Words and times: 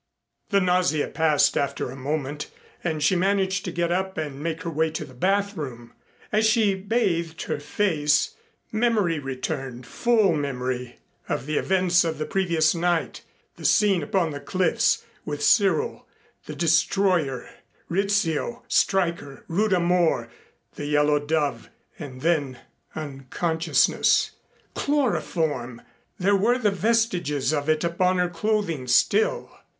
The 0.49 0.59
nausea 0.59 1.07
passed 1.09 1.55
after 1.55 1.91
a 1.91 1.95
moment 1.95 2.49
and 2.83 3.03
she 3.03 3.15
managed 3.15 3.63
to 3.65 3.71
get 3.71 3.91
up 3.91 4.17
and 4.17 4.41
make 4.41 4.63
her 4.63 4.69
way 4.71 4.89
to 4.89 5.05
the 5.05 5.13
bathroom. 5.13 5.93
As 6.31 6.47
she 6.47 6.73
bathed 6.73 7.43
her 7.43 7.59
face, 7.59 8.33
memory 8.71 9.19
returned, 9.19 9.85
full 9.85 10.33
memory 10.33 10.97
of 11.29 11.45
the 11.45 11.59
events 11.59 12.03
of 12.03 12.17
the 12.17 12.25
previous 12.25 12.73
night, 12.73 13.21
the 13.57 13.63
scene 13.63 14.01
upon 14.01 14.31
the 14.31 14.39
cliffs, 14.39 15.05
with 15.23 15.43
Cyril, 15.43 16.07
the 16.47 16.55
destroyer, 16.55 17.47
Rizzio, 17.87 18.63
Stryker, 18.67 19.43
Rudha 19.47 19.79
Mor, 19.79 20.29
the 20.77 20.85
Yellow 20.87 21.19
Dove 21.19 21.69
and 21.99 22.21
then 22.21 22.57
unconsciousness. 22.95 24.31
Chloroform! 24.73 25.79
There 26.17 26.35
were 26.35 26.57
vestiges 26.57 27.53
of 27.53 27.69
it 27.69 27.83
upon 27.83 28.17
her 28.17 28.29
clothing 28.29 28.87
still. 28.87 29.51